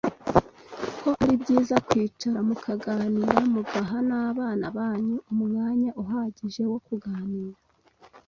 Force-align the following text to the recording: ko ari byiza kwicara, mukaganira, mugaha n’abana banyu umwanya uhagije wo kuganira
ko 1.01 1.09
ari 1.21 1.33
byiza 1.41 1.75
kwicara, 1.87 2.37
mukaganira, 2.47 3.35
mugaha 3.53 3.97
n’abana 4.09 4.65
banyu 4.77 5.17
umwanya 5.33 5.89
uhagije 6.03 6.63
wo 6.71 6.79
kuganira 6.87 7.57